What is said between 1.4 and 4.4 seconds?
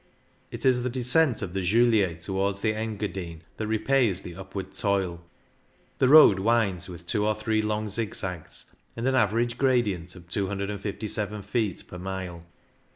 of the Julier towards the Engadine that repays the